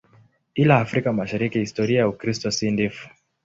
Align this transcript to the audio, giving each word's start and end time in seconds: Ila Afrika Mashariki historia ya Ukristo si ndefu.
Ila 0.55 0.77
Afrika 0.79 1.11
Mashariki 1.13 1.59
historia 1.59 1.99
ya 1.99 2.07
Ukristo 2.09 2.51
si 2.51 2.71
ndefu. 2.71 3.07